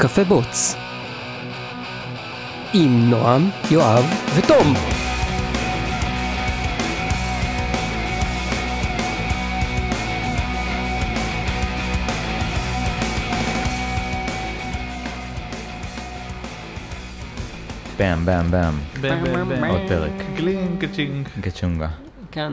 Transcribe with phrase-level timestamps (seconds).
[0.00, 0.74] קפה בוץ.
[2.74, 4.04] עם נועם, יואב
[4.36, 4.74] ותום.
[17.96, 19.64] באם באם באם, בם בם בם.
[19.64, 20.12] עוד פרק.
[20.36, 21.28] גלינג ג'ינג.
[21.40, 21.88] גצ'ונגה.
[22.30, 22.52] כן.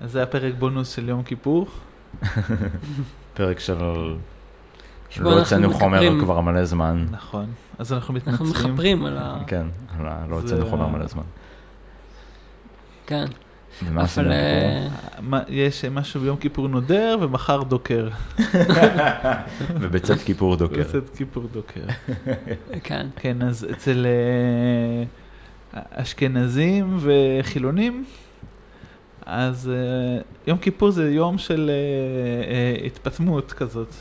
[0.00, 1.66] אז זה הפרק בונוס של יום כיפור.
[3.36, 3.76] פרק של...
[5.14, 6.20] שבו לא אנחנו הוצאנו חומר.
[6.20, 7.06] כבר מלא זמן.
[7.10, 7.46] נכון.
[7.78, 8.70] אז אנחנו אנחנו מתנצלים.
[8.72, 9.38] מכפרים על ה...
[9.46, 9.66] כן,
[9.98, 11.22] לא- לא זה- הוצאנו חומר מלא זמן.
[13.06, 13.24] כן.
[13.96, 14.32] אבל...
[14.32, 14.88] אה,
[15.48, 18.08] יש משהו ביום כיפור נודר ומחר דוקר.
[19.80, 20.78] ובצאת כיפור דוקר.
[20.78, 21.80] יוצאת כיפור דוקר.
[22.84, 23.06] כן.
[23.16, 24.06] כן, אז אצל
[25.74, 28.04] אה, אשכנזים וחילונים,
[29.26, 31.70] אז אה, יום כיפור זה יום של
[32.86, 33.94] התפטמות כזאת.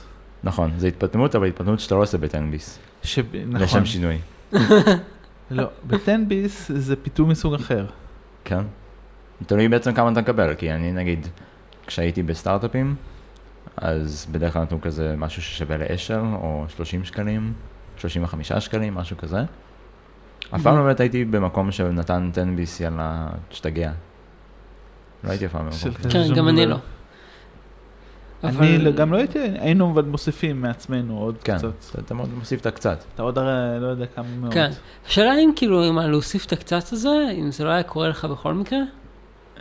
[0.44, 2.80] נכון, זה התפטמות, אבל התפטמות שאתה לא עושה בתנביס.
[3.04, 3.20] ש...
[3.20, 3.62] נכון.
[3.62, 4.18] לשם שינוי.
[5.52, 7.86] לא, בטנביס זה פיתום מסוג אחר.
[8.46, 8.64] כן.
[9.46, 11.28] תלוי בעצם כמה אתה מקבל, כי אני נגיד,
[11.88, 12.96] כשהייתי בסטארט-אפים,
[13.78, 17.54] אז בדרך כלל נתנו כזה משהו ששווה לאשל, או 30 שקלים,
[17.98, 19.40] 35 שקלים, משהו כזה.
[20.56, 23.92] אף פעם לא באמת הייתי במקום שנתן 10BC, יאללה, תשתגע.
[25.24, 26.12] לא הייתי אף פעם במקום.
[26.12, 26.78] כן, גם אני לא.
[28.44, 31.68] אני גם לא הייתי, היינו אבל מוסיפים מעצמנו עוד כן, קצת.
[31.92, 33.04] אתה- אתה מאוד מוסיף את הקצת.
[33.16, 33.50] אתה עוד הרי
[33.82, 34.54] לא יודע כמה מאוד.
[34.54, 34.70] כן.
[35.08, 38.54] השאלה אם כאילו, אם להוסיף את הקצת הזה, אם זה לא היה קורה לך בכל
[38.54, 38.80] מקרה?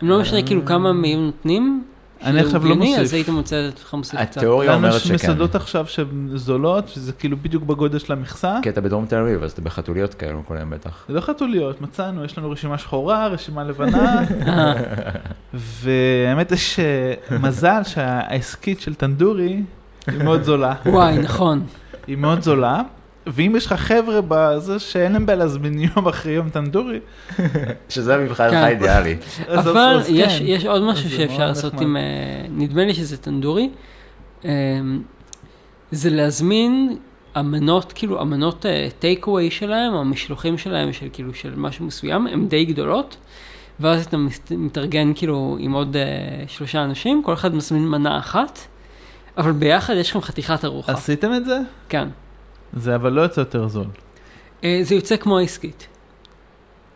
[0.02, 1.84] אם לא משנה כאילו כמה מהם נותנים?
[2.24, 2.98] אני עכשיו לא מוסיף.
[2.98, 4.36] אז היית מוצא את עצמך מוסיף קצת.
[4.36, 5.14] התיאוריה אומרת יש שכן.
[5.14, 8.58] מסעדות עכשיו שהן זולות, שזה כאילו בדיוק בגודל של המכסה.
[8.62, 11.04] כי אתה בדרום תל אביב, אז אתה בחתוליות כאלו כל היום בטח.
[11.08, 14.22] זה לא חתוליות, מצאנו, יש לנו רשימה שחורה, רשימה לבנה,
[15.54, 16.80] והאמת יש
[17.40, 19.62] מזל שהעסקית של טנדורי
[20.06, 20.74] היא מאוד זולה.
[20.86, 21.62] וואי, נכון.
[22.06, 22.82] היא מאוד זולה,
[23.26, 26.98] ואם יש לך חבר'ה בזה שאין להם בעיה להזמין יום אחרי יום טנדורי,
[27.88, 28.64] שזה מבחינתך כן.
[28.66, 29.16] אידיאלי.
[29.48, 30.44] אז אבל יש, כן.
[30.46, 31.80] יש עוד משהו שאפשר לעשות.
[31.80, 32.02] עם, אה,
[32.50, 33.70] נדמה לי שזה טנדורי,
[34.44, 34.50] אה,
[35.90, 36.96] זה להזמין
[37.38, 38.66] אמנות, כאילו אמנות
[38.98, 43.16] טייק אווי שלהם, או המשלוחים שלהם של כאילו של משהו מסוים, הן די גדולות,
[43.80, 46.02] ואז אתה מת- מתארגן כאילו עם עוד אה,
[46.46, 48.58] שלושה אנשים, כל אחד מזמין מנה אחת,
[49.38, 51.58] אבל ביחד יש לכם חתיכת ארוחה, עשיתם את זה?
[51.88, 52.08] כן.
[52.76, 53.86] זה אבל לא יוצא יותר זול.
[54.64, 55.86] אה, זה יוצא כמו העסקית.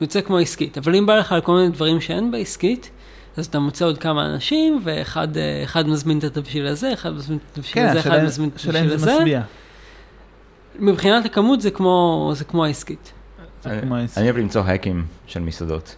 [0.00, 2.90] זה יוצא כמו העסקית, אבל אם בא לך על כל מיני דברים שאין בעסקית,
[3.36, 7.38] אז אתה מוצא עוד כמה אנשים, ואחד אה, אחד מזמין את התבשיל הזה, אחד מזמין
[7.38, 9.18] את התבשיל כן, הזה, אחד השאלה מזמין את השאלה אם התבשיל זה הזה.
[9.20, 9.42] משביע.
[10.78, 13.12] מבחינת הכמות זה כמו, זה כמו העסקית.
[13.62, 13.90] זה אני-
[14.24, 15.96] אוהב למצוא האקים של מסעדות.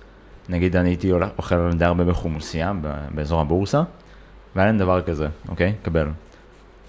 [0.49, 3.83] נגיד אני הייתי אוכל די הרבה בחומוסייה ב- באזור הבורסה,
[4.57, 5.73] והיה להם דבר כזה, אוקיי?
[5.83, 6.09] קבל.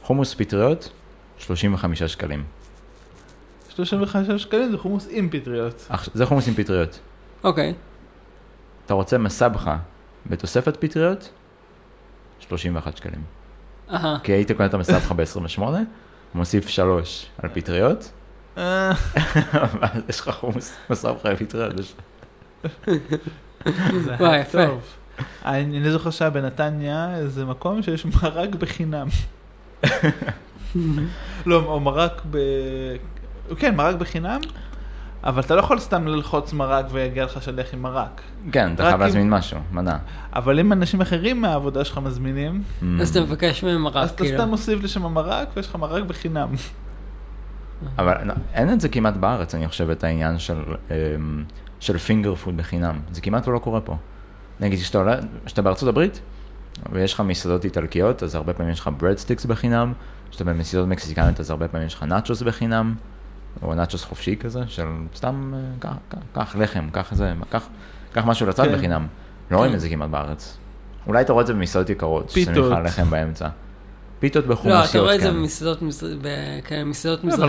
[0.04, 0.90] חומוס פטריות,
[1.38, 2.44] 35 שקלים.
[3.86, 5.88] 35 שקלים זה חומוס עם פטריות.
[6.14, 7.00] זה חומוס עם פטריות.
[7.44, 7.74] אוקיי,
[8.86, 9.78] אתה רוצה מסבכה
[10.26, 11.30] בתוספת פטריות?
[12.40, 13.22] 31 שקלים.
[13.92, 15.62] אהה, כי היית קונה את המסבכה ב-28,
[16.36, 18.12] מוסיף 3 על פטריות,
[18.58, 18.92] אה,
[19.82, 21.80] ואז יש לך חומוס מסבכה עם פטריות.
[21.80, 21.96] יש-
[24.04, 24.66] זה וואי, היה יפה.
[24.68, 24.82] טוב.
[25.46, 29.08] אני אני זוכר שהיה בנתניה איזה מקום שיש מרק בחינם.
[31.46, 32.38] לא, או מרק ב...
[33.58, 34.40] כן, מרק בחינם,
[35.24, 38.22] אבל אתה לא יכול סתם ללחוץ מרק ויגיע לך שליח עם מרק.
[38.52, 39.98] כן, אתה חייב להזמין משהו, מנה.
[40.34, 42.64] אבל אם אנשים אחרים מהעבודה שלך מזמינים,
[43.02, 44.38] אז אתה מבקש מהם אז מרק, אתה כאילו.
[44.38, 46.50] סתם מוסיף לשם מרק ויש לך מרק בחינם.
[47.98, 48.16] אבל
[48.54, 51.44] אין את זה כמעט בארץ, אני חושב, את העניין של, אמ,
[51.80, 53.00] של פינגר פוד בחינם.
[53.12, 53.98] זה כמעט לא קורה פה.
[54.60, 56.22] נגיד, כשאתה בארצות הברית,
[56.92, 59.94] ויש לך מסעדות איטלקיות, אז הרבה פעמים יש לך bread sticks בחינם,
[60.30, 62.96] כשאתה במסעדות מקסיקניות, אז הרבה פעמים יש לך נאצ'וס בחינם,
[63.62, 65.54] או נאצ'וס חופשי כזה, של סתם,
[65.86, 65.92] אה,
[66.34, 67.70] קח- לחם, קח זה, קח-
[68.26, 68.74] משהו לצד כן.
[68.78, 69.08] בחינם.
[69.52, 69.76] לא רואים כן.
[69.76, 70.58] את זה כמעט בארץ.
[71.08, 72.72] אולי אתה רואה את זה במסעדות יקרות, פיתות.
[72.72, 73.48] לך לחם באמצע.
[74.20, 75.34] פיתות לא, בחומוסיות, אתה רואה את זה כן.
[75.36, 75.82] במסעדות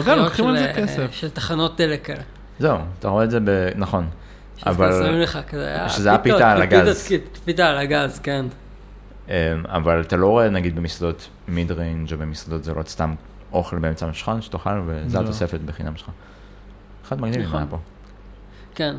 [0.08, 1.06] לא, גם מזרחיות של, אה.
[1.12, 2.22] של תחנות דלק כאלה.
[2.58, 3.68] זהו, אתה רואה את זה ב...
[3.76, 4.06] נכון.
[4.66, 5.14] אבל-
[5.54, 7.08] אה, שזה הפיתה על הגז.
[7.44, 8.46] פיתה על הגז, כן.
[9.28, 9.32] אמ,
[9.66, 13.14] אבל אתה לא רואה נגיד במסעדות mid range או במסעדות זולות סתם
[13.52, 15.24] אוכל באמצע המשכן שתאכל וזה לא.
[15.24, 16.10] התוספת בחינם שלך.
[17.04, 17.58] אחד מגניב נכון.
[17.58, 17.78] היה פה.
[18.74, 18.96] כן.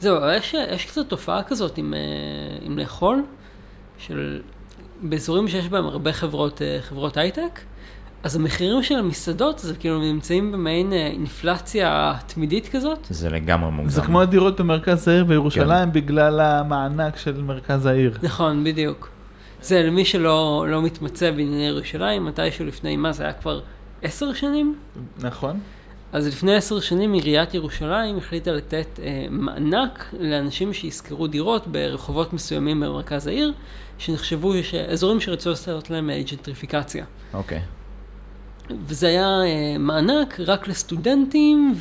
[0.00, 1.98] זהו, אבל יש, יש קצת תופעה כזאת עם, אה,
[2.62, 3.22] עם לאכול,
[3.98, 4.42] של
[5.02, 7.60] באזורים שיש בהם הרבה חברות, אה, חברות הייטק,
[8.22, 12.98] אז המחירים של המסעדות, זה כאילו נמצאים במעין אה, אינפלציה תמידית כזאת.
[13.10, 13.90] זה לגמרי מוגזם.
[13.90, 15.92] זה כמו הדירות במרכז העיר בירושלים כן.
[15.92, 18.18] בגלל המענק של מרכז העיר.
[18.22, 19.08] נכון, בדיוק.
[19.62, 23.60] זה למי שלא לא מתמצא בענייני ירושלים, מתישהו לפני מה זה היה כבר
[24.02, 24.78] עשר שנים.
[25.18, 25.60] נכון.
[26.12, 32.80] אז לפני עשר שנים עיריית ירושלים החליטה לתת אה, מענק לאנשים שישכרו דירות ברחובות מסוימים
[32.80, 33.52] במרכז העיר,
[33.98, 34.74] שנחשבו ש...
[34.74, 37.04] אזורים שרצו לעשות להם אה, ג'נטריפיקציה.
[37.34, 37.60] אוקיי.
[38.86, 41.74] וזה היה אה, מענק רק לסטודנטים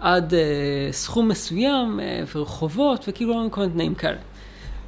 [0.00, 4.18] ועד אה, סכום מסוים אה, ורחובות וכאילו כל מיני תנאים כאלה.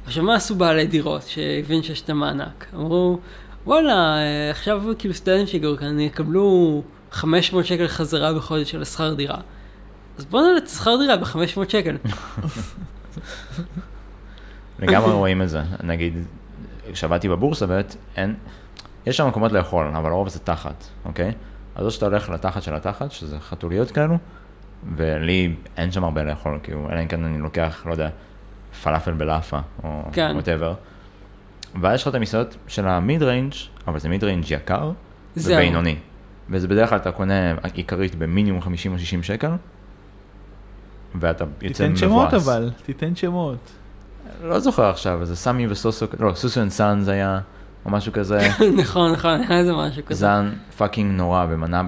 [0.05, 2.65] עכשיו מה עשו בעלי דירות שהבין שיש את המענק?
[2.75, 3.19] אמרו
[3.65, 9.37] וואלה אה, עכשיו כאילו סטודנטים שהגיעו כאן יקבלו 500 שקל חזרה בחודש של השכר דירה.
[10.17, 11.97] אז בוא נעלה את השכר דירה ב-500 שקל.
[14.79, 15.61] לגמרי רואים את זה.
[15.83, 16.13] נגיד,
[16.93, 18.35] כשעבדתי בבורסה באמת, אין,
[19.05, 21.31] יש שם מקומות לאכול, אבל הרוב זה תחת, אוקיי?
[21.75, 24.17] אז או שאתה הולך לתחת של התחת, שזה חתוליות כאלו,
[24.95, 28.09] ולי אין שם הרבה לאכול, כאילו, אלא אם כן אני לוקח, לא יודע,
[28.83, 30.31] פלאפל בלאפה, או כן.
[30.33, 30.73] whatever.
[31.81, 33.53] ואז יש לך את המסעדות של ה mid range,
[33.87, 34.91] אבל זה mid range יקר.
[35.37, 35.95] ובינוני.
[36.49, 39.51] וזה בדרך כלל אתה קונה עיקרית במינימום 50 או 60 שקל,
[41.15, 41.99] ואתה יוצא תיתן מבואס.
[41.99, 43.71] שמות אבל, תיתן שמות.
[44.43, 47.39] לא זוכר עכשיו, זה סמי וסוסו, לא, סוסו and sons היה,
[47.85, 48.39] או משהו כזה.
[48.81, 50.19] נכון, נכון, היה איזה משהו כזה.
[50.19, 50.43] זה היה
[50.77, 51.81] fucking נורא, במנה,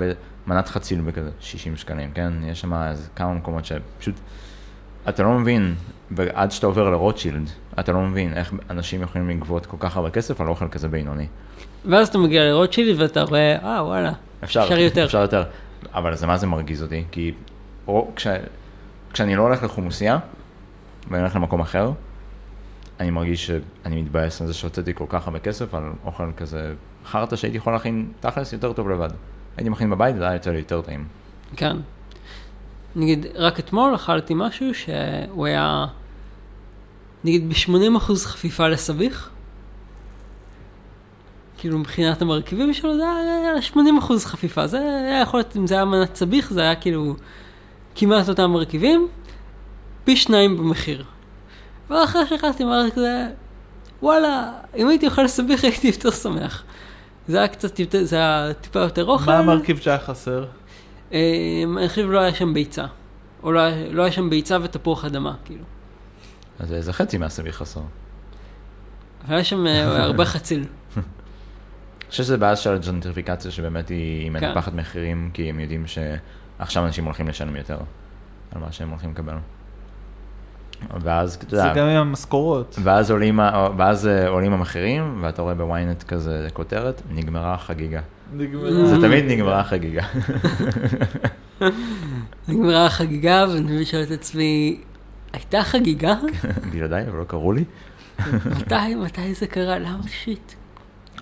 [0.48, 2.34] במנת חציל בכזה 60 שקלים, כן?
[2.44, 4.16] יש שם איזה כמה מקומות שפשוט,
[5.10, 5.76] אתה לא מבין,
[6.34, 7.50] עד שאתה עובר לרוטשילד,
[7.80, 11.28] אתה לא מבין איך אנשים יכולים לגבות כל כך הרבה כסף על אוכל כזה בינוני.
[11.86, 14.12] ואז אתה מגיע לרוטשילד ואתה רואה, אה וואלה,
[14.44, 15.06] אפשר, אפשר יותר.
[15.06, 15.44] אפשר יותר.
[15.94, 17.32] אבל זה מה זה מרגיז אותי, כי
[17.88, 18.28] או, כש,
[19.14, 20.18] כשאני לא הולך לחומוסייה,
[21.10, 21.92] ואני הולך למקום אחר,
[23.00, 26.74] אני מרגיש שאני מתבאס על זה שהוצאתי כל כך הרבה כסף על אוכל כזה
[27.06, 29.10] חרטא שהייתי יכול להכין תכלס יותר טוב לבד.
[29.58, 31.06] הייתי מכין בבית, זה היה לי יותר טעים.
[31.56, 31.78] כן.
[32.96, 35.86] נגיד, רק אתמול אכלתי משהו שהוא היה,
[37.24, 39.30] נגיד, ב-80% חפיפה לסביח.
[41.58, 43.78] כאילו מבחינת המרכיבים שלו זה היה 80%
[44.20, 47.16] חפיפה, זה היה יכול להיות, אם זה היה מנת סביח, זה היה כאילו
[47.96, 49.08] כמעט אותם מרכיבים,
[50.04, 51.04] פי שניים במחיר.
[51.90, 53.28] ואחרי שאכלתי אמרתי כזה,
[54.02, 56.64] וואלה, אם הייתי אוכל סביח הייתי יותר שמח.
[57.28, 59.32] זה היה קצת זה היה טיפה יותר אוכל.
[59.32, 60.46] מה המרכיב שהיה חסר?
[61.14, 61.20] אה,
[61.78, 62.86] אני חושב לא היה שם ביצה.
[63.44, 65.64] או לא, היה- לא היה שם ביצה ותפוח אדמה, כאילו.
[66.60, 67.82] אז זה חצי מהסביח חסר.
[69.28, 70.66] היה שם אה, הרבה חציל.
[70.98, 71.04] אני
[72.12, 74.48] חושב שזה בעיה של הג'נטריפיקציה שבאמת היא כן.
[74.48, 77.78] מנפחת מחירים, כי הם יודעים שעכשיו אנשים הולכים לשלם יותר
[78.52, 79.34] על מה שהם הולכים לקבל.
[81.02, 82.80] ואז, אתה זה יודע, גם עם המשכורות.
[82.84, 83.40] ואז עולים,
[83.78, 88.02] ואז אה, עולים המחירים, ואתה רואה בוויינט כזה כותרת, נגמרה החגיגה.
[88.34, 88.86] נגמר.
[88.86, 90.04] זה תמיד נגמרה החגיגה.
[92.48, 94.82] נגמרה החגיגה, ואני שואל את עצמי,
[95.34, 96.16] הייתה חגיגה?
[96.72, 97.64] בלעדיי, אבל לא קראו לי.
[98.60, 99.80] מתי, מתי זה קרה?
[99.80, 100.54] למה שיט?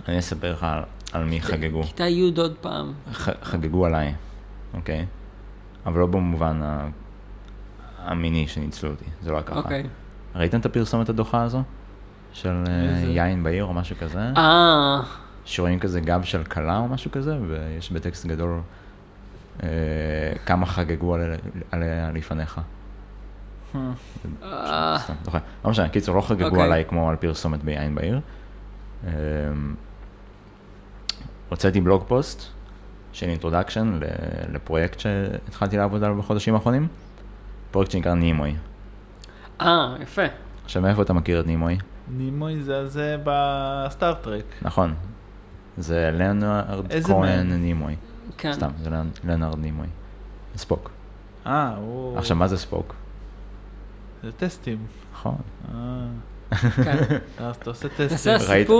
[0.07, 1.83] אני אספר לך על- על מי חגגו.
[1.83, 2.93] כיתה י' עוד פעם.
[3.43, 4.13] חגגו עליי,
[4.73, 5.05] אוקיי?
[5.85, 6.61] אבל לא במובן
[7.99, 9.55] המיני שניצלו אותי, זה לא היה ככה.
[9.59, 9.83] אוקיי.
[10.35, 11.63] ראיתם את הפרסומת הדוחה הזו?
[12.33, 13.09] של אה?
[13.09, 14.19] יין בעיר או משהו כזה?
[14.37, 15.01] אה,
[15.45, 18.59] שרואים כזה גב של כלה או משהו כזה, ויש בטקסט גדול
[19.63, 19.67] אה,
[20.45, 21.35] כמה חגגו עליה-
[21.71, 22.61] עליה לפניך.
[25.23, 25.37] זוכר.
[25.65, 26.63] לא משנה, קיצור, לא חגגו אוקיי.
[26.63, 28.19] עליי כמו על פרסומת ביין בעיר.
[29.03, 29.09] אמ,
[31.49, 32.43] הוצאתי blog post
[33.13, 33.99] של introduction
[34.53, 36.87] לפרויקט שהתחלתי לעבוד עליו בחודשים האחרונים,
[37.71, 38.55] פרויקט שנקרא נימוי.
[39.61, 40.21] אה, יפה.
[40.65, 41.77] עכשיו, מאיפה אתה מכיר את נימוי?
[42.17, 44.43] נימוי זה זה ב Star Trek.
[44.61, 44.93] נכון.
[45.77, 47.51] זה לנארד כהן?
[47.53, 47.95] נימוי.
[48.37, 48.53] כן.
[48.53, 49.87] סתם, זה לנ- לנארד נימוי.
[50.57, 50.91] ספוק.
[51.47, 52.17] אה, הוא...
[52.17, 52.93] עכשיו, מה זה ספוק?
[54.23, 54.77] זה טסטים.
[55.13, 55.35] נכון.
[55.73, 55.77] אה,
[56.83, 56.97] כן.
[57.45, 58.33] אז אתה עושה טסטים.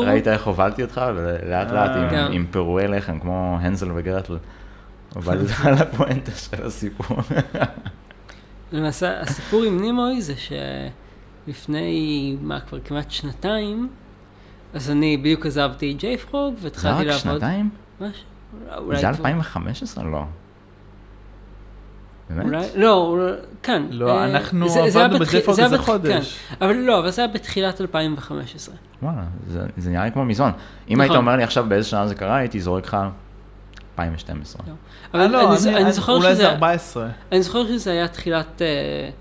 [0.06, 1.02] ראית, איך הובלתי אותך?
[1.16, 2.28] ולאט לאט עם, כן.
[2.32, 4.38] עם פירועי לחם, כמו הנזל וגרטל.
[5.16, 7.18] הובלתי אותך לפואנטה של הסיפור.
[8.72, 10.34] למעשה, הסיפור עם נימוי זה
[11.48, 13.90] שלפני, מה, כבר כמעט שנתיים,
[14.74, 17.20] אז אני בדיוק עזבתי את ג'ייפרוג זה והתחלתי רק לעבוד.
[17.22, 17.70] שנתיים?
[18.02, 18.24] משהו?
[18.78, 20.04] אולי זה כבר- 2015?
[20.04, 20.24] לא.
[22.30, 22.46] באמת?
[22.46, 23.32] אולי, לא, אולי-
[23.64, 23.84] כן.
[23.90, 26.38] לא, אה, אנחנו זה- זה עבדנו זה היה איזה בתח- חודש.
[26.50, 28.76] כן, אבל לא, אבל זה היה בתחילת 2015.
[29.02, 30.50] וואלה, זה, זה נראה לי כמו מזמן.
[30.90, 31.02] אם נכון.
[31.02, 32.98] היית אומר לי עכשיו באיזה שנה זה קרה, הייתי זורק לך
[34.00, 34.62] 2012.
[34.68, 34.72] לא.
[34.72, 37.08] אה, אבל לא, אני ז- אני זוכר אולי זה שזה, 14.
[37.32, 38.68] אני זוכר שזה היה תחילת, אה,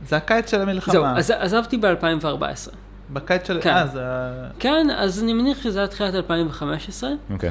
[0.09, 1.19] זה הקיץ של זהו, המלחמה.
[1.19, 2.71] אז עזבתי ב-2014.
[3.13, 3.59] בקיץ של...
[3.63, 3.71] כן.
[3.71, 4.01] אה, זה...
[4.05, 7.11] ה- כן, אז אני מניח שזה היה תחילת 2015.
[7.31, 7.51] אוקיי.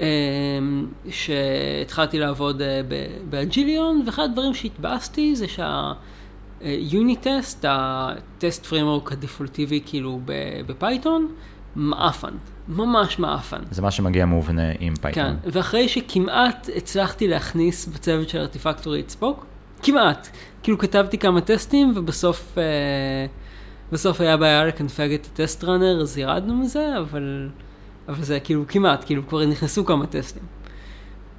[0.00, 0.04] אמ,
[1.10, 2.80] שהתחלתי לעבוד אה,
[3.30, 5.46] באג'יליון, ואחד הדברים שהתבאסתי זה
[6.60, 10.20] שה-unittest, ה-test framework הדיפולטיבי כאילו
[10.66, 11.28] בפייתון,
[11.76, 12.32] מעפן,
[12.68, 13.60] ממש מעפן.
[13.70, 15.36] זה מה שמגיע מובנה עם כן, פייתון.
[15.44, 19.46] ואחרי שכמעט הצלחתי להכניס בצוות של Artifactory את Spock,
[19.82, 20.28] כמעט,
[20.62, 22.62] כאילו כתבתי כמה טסטים ובסוף אה,
[23.92, 27.48] בסוף היה בעיה לקנפג את הטסט ראנר, אז ירדנו מזה, אבל,
[28.08, 30.42] אבל זה כאילו כמעט, כאילו כבר נכנסו כמה טסטים.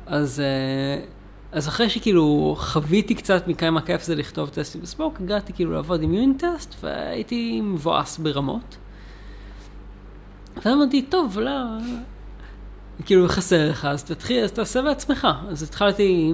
[0.06, 1.06] אז, אה,
[1.52, 6.14] אז אחרי שכאילו חוויתי קצת מכמה כיף זה לכתוב טסטים בספוק, הגעתי כאילו לעבוד עם
[6.14, 8.78] יוני טסט והייתי מבואס ברמות.
[10.66, 11.52] ואמרתי, טוב, לא,
[13.06, 15.28] כאילו חסר לך, אז תתחיל, אז תעשה בעצמך.
[15.50, 16.34] אז התחלתי,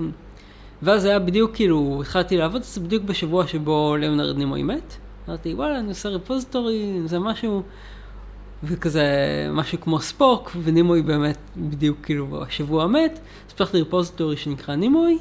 [0.82, 4.98] ואז היה בדיוק כאילו, התחלתי לעבוד זה בדיוק בשבוע שבו ליאונרד נימוי מת.
[5.28, 7.64] אמרתי, וואלה, אני עושה repository, זה משהו,
[8.64, 9.06] וכזה,
[9.52, 13.20] משהו כמו Spock, ונימוי באמת בדיוק כאילו השבוע מת.
[13.48, 15.18] אז פתחתי repository שנקרא Nimoy.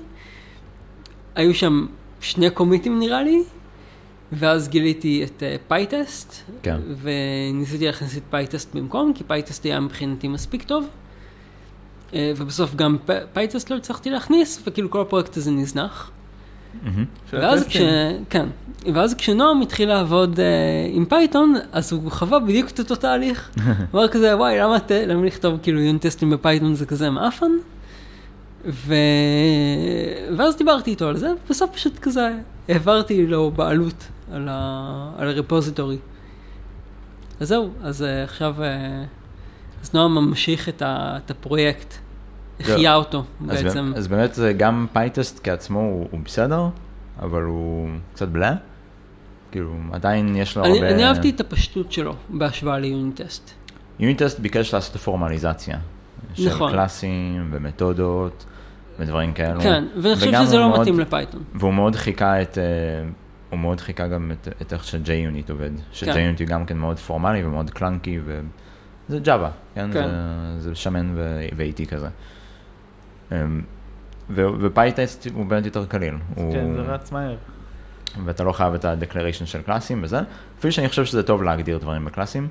[1.34, 1.86] היו שם
[2.20, 3.42] שני קומיטים נראה לי,
[4.32, 6.80] ואז גיליתי את אה, pytest, כן.
[7.02, 10.86] וניסיתי להכניס את pytest במקום, כי pytest היה מבחינתי מספיק טוב.
[12.10, 12.96] אה, ובסוף גם
[13.32, 16.10] pytest לא הצלחתי להכניס, וכאילו כל הפרויקט הזה נזנח.
[17.32, 17.76] ואז כש...
[18.30, 18.46] כן.
[18.94, 20.40] ואז כשנועם התחיל לעבוד אה,
[20.92, 23.50] עם פייתון, אז הוא חווה בדיוק את אותו תהליך.
[23.56, 23.64] הוא
[24.00, 24.90] אמר כזה, וואי, למה, ת...
[24.90, 27.50] למה לכתוב כאילו יוניט טסטים בפייתון זה כזה מעפן?
[28.66, 28.94] ו...
[30.36, 32.30] ואז דיברתי איתו על זה, ובסוף פשוט כזה
[32.68, 35.10] העברתי לו בעלות על, ה...
[35.18, 35.98] על ה-repository.
[37.40, 38.62] אז זהו, אז אה, עכשיו, אה,
[39.82, 41.18] אז נועם ממשיך את, ה...
[41.24, 41.94] את הפרויקט,
[42.60, 43.92] החיה אותו אז, בעצם.
[43.96, 46.68] אז באמת זה גם pytest כשלעצמו הוא, הוא בסדר,
[47.22, 48.54] אבל הוא קצת בלה.
[49.52, 50.90] כאילו, עדיין יש לו אני, הרבה...
[50.90, 53.50] אני אהבתי את הפשטות שלו בהשוואה ל-unittest.
[53.98, 55.78] unittest ביקש לעשות פורמליזציה.
[56.34, 56.72] של נכון.
[56.72, 58.44] קלאסים ומתודות
[58.98, 59.60] ודברים כאלו.
[59.60, 61.42] כן, ואני חושב שזה לא מאוד- מתאים לפייתון.
[61.54, 62.64] והוא מאוד חיקה את, אה,
[63.50, 65.70] הוא מאוד חיקה גם את, את איך ש-JUnit עובד.
[65.92, 69.90] ש-JUnit גם כן מאוד פורמלי ומאוד clunky, וזה ג'אווה, כן?
[69.92, 70.08] כן.
[70.58, 71.14] זה, זה שמן
[71.56, 72.08] ואיטי כזה.
[73.32, 73.60] אמ,
[74.30, 76.14] ו-pytest הוא באמת יותר קליל.
[76.34, 77.36] הוא, כן, זה רץ מהר.
[78.24, 80.20] ואתה לא חייב את ה-declaration של קלאסים וזה.
[80.58, 82.48] אפילו שאני חושב שזה טוב להגדיר דברים בקלאסים,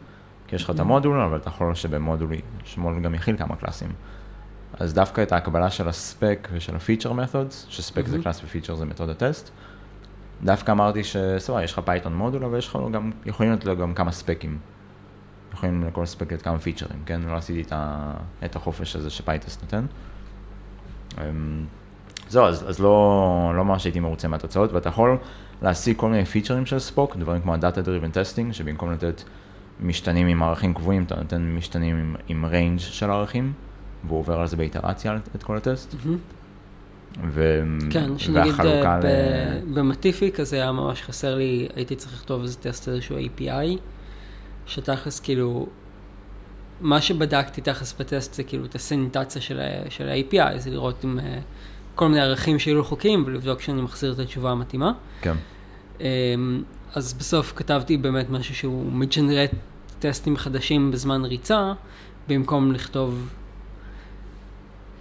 [0.47, 2.29] כי יש לך את המודול, אבל אתה יכול שבמודול
[3.03, 3.89] גם יכיל כמה קלאסים.
[4.79, 8.23] אז דווקא את ההקבלה של הספק ושל הפיצ'ר מתודס, שספק זה מהמם.
[8.23, 9.51] קלאס ופיצ'ר זה מתוד הטסט,
[10.43, 13.93] דווקא אמרתי שסבבה, יש לך פייתון מודול, אבל יש לך גם, יכולים להיות לו גם
[13.93, 14.57] כמה specים.
[15.53, 17.21] יכולים לכל spec להיות כמה פיצ'רים, כן?
[17.21, 18.13] לא עשיתי את, ה,
[18.45, 19.85] את החופש הזה ש-pytest נותן.
[21.17, 21.65] אמ,
[22.29, 25.17] זהו, אז, אז לא, לא ממש הייתי מרוצה מהתוצאות, ואתה יכול
[25.61, 29.23] להשיג כל מיני פיצ'רים של Spock, דברים כמו ה-Data Driven Testing, שבמקום לתת
[29.79, 33.53] משתנים עם ערכים קבועים, אתה נותן משתנים עם, עם range של ערכים,
[34.07, 35.95] והוא עובר על זה באיטרציה את כל הטסט.
[36.05, 36.17] מהמם.
[37.27, 37.63] ו...
[37.89, 39.01] כן, שנגיד אה, ל...
[39.03, 43.79] ב- במטיפי כזה היה ממש חסר לי, הייתי צריך לכתוב איזה טסט איזשהו API,
[44.65, 45.67] שתכלס כאילו,
[46.81, 51.39] מה שבדקתי תכלס בטסט זה כאילו את הסניטציה של, של ה-API, זה לראות אם אה,
[51.95, 54.91] כל מיני ערכים שיהיו לו חוקיים ולבדוק שאני מחזיר את התשובה המתאימה.
[55.21, 55.35] כן,
[55.99, 56.63] אמ,
[56.93, 59.51] אז בסוף כתבתי באמת משהו שהוא מג'נרט
[59.99, 61.73] טסטים חדשים בזמן ריצה,
[62.27, 63.29] במקום לכתוב,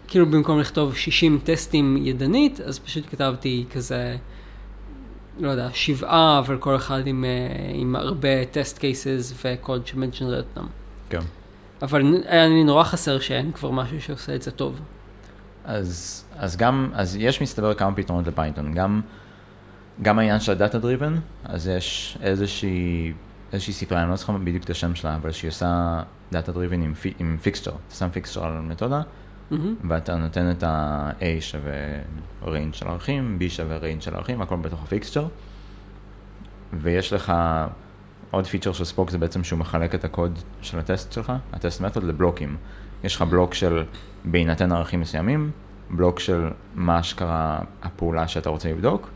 [0.08, 4.16] כאילו במקום לכתוב 60 טסטים ידנית, אז פשוט כתבתי כזה,
[5.40, 10.66] לא יודע, שבעה, אבל כל אחד עם, אה, עם הרבה test cases וקוד שמג'נרט אותם.
[11.08, 11.22] כן.
[11.82, 14.80] אבל היה לי נורא חסר שאין כבר משהו שעושה את זה טוב.
[15.64, 19.00] אז, אז גם, אז יש מסתבר כמה פתרונות לפייתון, גם,
[20.02, 23.12] גם העניין של ה-data driven, אז יש איזושהי,
[23.52, 26.92] איזושהי ספרייה, אני לא זוכר בדיוק את השם שלה, אבל שהיא עושה data driven עם,
[27.18, 29.02] עם fixture, אתה שם fixture על מתודה,
[29.50, 29.74] אממ.
[29.88, 31.72] ואתה נותן את ה-A שווה
[32.42, 35.26] range של ערכים, B שווה range של ערכים, הכל בתוך ה-fixture,
[36.72, 37.32] ויש לך
[38.32, 42.04] עוד פיצ'ר של Spock זה בעצם שהוא מחלק את הקוד של הטסט שלך, ה-test method
[42.04, 42.56] לבלוקים.
[43.04, 43.84] יש לך בלוק של
[44.24, 45.50] בהינתן ערכים מסוימים,
[45.90, 49.10] בלוק של מה אשכרה הפעולה שאתה רוצה לבדוק,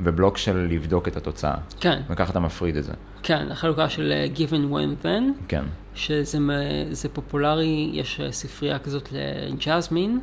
[0.00, 1.54] ובלוק של לבדוק את התוצאה.
[1.80, 2.92] כן, וככה אתה מפריד את זה.
[3.22, 5.46] כן, החלוקה של אה, given when then.
[5.48, 5.64] כן.
[5.94, 10.20] שזה פופולרי, יש אה, ספרייה כזאת לג'אזמין,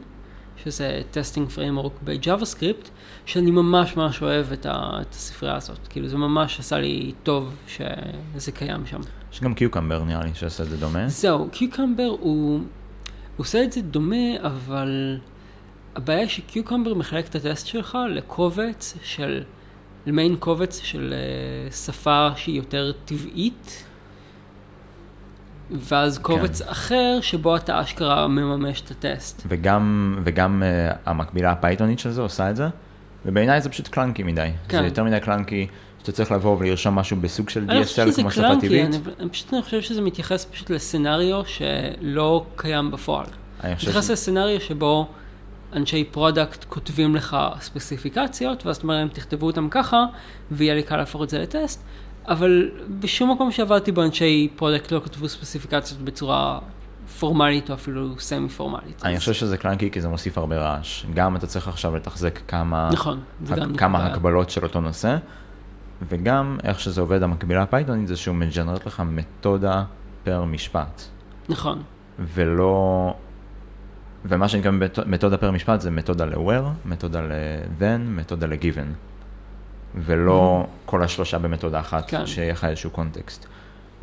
[0.63, 2.87] שזה testing framework ב-JavaScript,
[3.25, 5.87] שאני ממש ממש אוהב את, ה- את הספרייה הזאת.
[5.89, 8.99] כאילו זה ממש עשה לי טוב שזה קיים שם.
[9.33, 11.07] יש גם Cucumber נראה לי שעושה את זה דומה.
[11.07, 12.59] זהו, Cucumber הוא, הוא
[13.37, 15.17] עושה את זה דומה, אבל
[15.95, 19.43] הבעיה היא ש-Cucumber מחלק את הטסט שלך לקובץ של,
[20.05, 23.83] למיין קובץ של אה, שפה שהיא יותר טבעית,
[25.71, 29.43] ואז קובץ אחר שבו אתה אשכרה מממש את הטסט.
[29.47, 32.67] וגם, וגם uh, המקבילה הפייתונית של זה עושה את זה,
[33.25, 34.49] ובעיניי זה פשוט קלנקי מדי.
[34.67, 34.79] כן.
[34.79, 35.67] זה יותר מדי קלנקי,
[35.99, 38.85] שאתה צריך לבוא ולרשום משהו בסוג של אני חושב DSL שזה כמו שפה קלנקי, טבעית.
[38.85, 43.25] אני אני פשוט אני חושב שזה מתייחס פשוט לסצנריו שלא קיים בפועל.
[43.63, 45.07] אני חושב מתייחס ש- לסצנריו שבו
[45.73, 50.05] אנשי product כותבים לך ספציפיקציות, ואז אתה אומר להם תכתבו אותם ככה,
[50.51, 51.83] ויהיה לי קל להפוך את זה לטסט,
[52.27, 56.59] אבל בשום מקום שעבדתי בו אנשי product לא כתבו ספציפיקציות בצורה
[57.19, 59.05] פורמלית או אפילו semi פורמלית.
[59.05, 61.05] אני חושב שזה clunky כי זה מוסיף הרבה רעש.
[61.13, 63.19] גם אתה צריך עכשיו לתחזק כמה, נכון,
[63.55, 64.05] גם כמה.
[64.05, 65.17] הקבלות של אותו נושא,
[66.09, 69.83] וגם איך שזה עובד, המקבילה הפייתונית זה שהוא מג'נרט לך מתודה
[70.23, 71.01] per משפט,
[71.49, 71.81] נכון,
[72.19, 73.13] ולא...
[74.25, 79.14] ומה שנקרא מת- מתודה פר משפט זה מתודה ל-where, מתודה ל-then, מתודה ל-given.
[79.95, 82.25] ולא כל השלושה במתודה אחת, כן.
[82.25, 83.45] שיהיה לך איזשהו קונטקסט.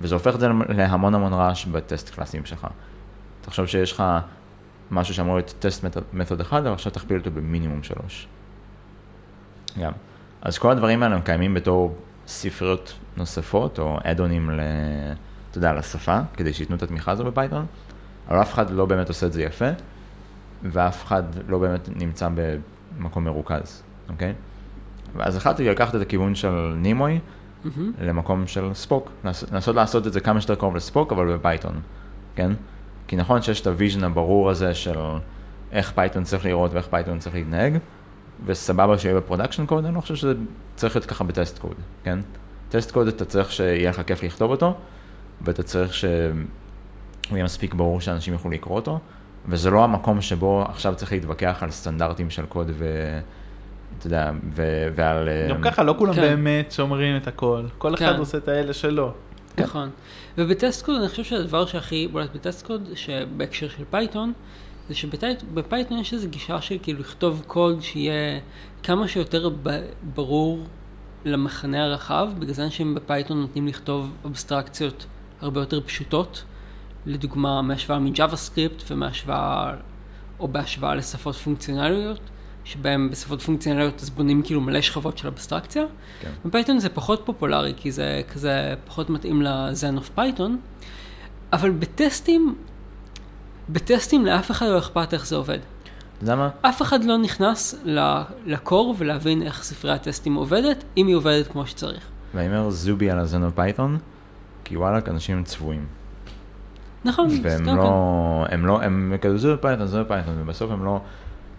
[0.01, 2.67] וזה הופך את זה להמון המון רעש בטסט קלאסים שלך.
[3.41, 4.03] תחשוב שיש לך
[4.91, 8.29] משהו שאמור להיות טסט מתוד- אחד, אבל עכשיו תכפיל אותו במינימום שלוש.
[9.81, 9.93] גם.
[10.43, 11.97] אז כל הדברים האלה הם קיימים בתור
[12.27, 14.61] ספריות נוספות, או אדונים ל...
[15.51, 17.67] אתה יודע, לשפה, כדי שייתנו את התמיכה הזו בפייתון,
[18.29, 19.69] אבל אף אחד לא באמת עושה את זה יפה,
[20.63, 22.29] ואף אחד לא באמת נמצא
[22.99, 24.35] במקום מרוכז, אוקיי?
[25.17, 27.19] ואז החלטתי לקחת את הכיוון של Nimoy
[27.65, 27.93] אממ.
[28.01, 31.81] למקום של Spock, לנס- לנסות לעשות את זה כמה שיותר קרוב ל-Spock, אבל בפייתון,
[32.35, 32.53] כן?
[33.09, 34.99] כי נכון שיש את ה-vision הברור הזה של
[35.73, 37.79] איך פייתון צריך לראות ואיך פייתון צריך להתנהג,
[38.47, 40.35] וסבבה שיהיה ב-production code, אני לא חושב שזה
[40.75, 42.19] צריך להיות ככה ב-test code, כן?
[42.69, 44.75] test code אתה צריך שיהיה לך כיף לכתוב אותו,
[45.41, 46.11] ואתה צריך שהוא
[47.33, 48.99] יהיה מספיק ברור שאנשים יוכלו לקרוא אותו,
[49.47, 52.85] וזה לא המקום שבו עכשיו צריך להתווכח על סטנדרטים של קוד ו...
[54.03, 54.87] אתה יודע, ו...
[54.95, 55.29] ועל...
[55.49, 56.21] גם אה, ככה לא כולם כן.
[56.21, 58.19] באמת שומרים את הכל, כל אחד כן.
[58.19, 59.13] עושה את האלה שלו.
[59.57, 59.63] כן.
[59.63, 59.91] נכון.
[60.39, 64.33] וב-test code אני חושב שהדבר שהכי בולט ב-test code, שבהקשר של פייתון,
[64.89, 68.41] זה שבפייתון יש איזו גישה של כאילו לכתוב קוד שיהיה
[68.83, 70.67] כמה שיותר ב- ברור
[71.25, 75.07] למחנה הרחב, בגלל זה אנשים ב Python נוטים לכתוב אבסטרקציות
[75.41, 76.45] הרבה יותר פשוטות,
[77.07, 79.75] לדוגמה מהשוואה מ JavaScript ומהשוואה,
[80.41, 82.21] או בהשוואה לשפות פונקציונליות,
[82.65, 85.85] שבהם בשפות פונקציונליות אז בונים כאילו מלא שכבות של אבסטרקציה.
[86.21, 86.31] כן.
[86.45, 90.59] ב Python זה פחות פופולרי, כי זה כזה פחות מתאים ל Zen of Python,
[91.53, 92.55] אבל בטסטים,
[93.69, 95.59] בטסטים לאף אחד לא אכפת איך זה עובד.
[95.59, 96.49] אתה יודע מה?
[96.61, 97.85] אף אחד לא נכנס
[98.47, 102.07] ל core ולהבין איך ספריית טסטים עובדת, אם היא עובדת כמו שצריך.
[102.35, 103.99] ואני אומר זובי על ה Zen of Python,
[104.65, 105.87] כי וואלאק אנשים צבועים.
[107.05, 111.01] נכון, והם לא, הם לא, הם כזה זובי Python, זובי Python, ובסוף הם לא,